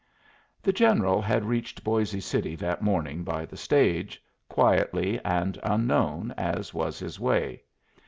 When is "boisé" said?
1.83-2.23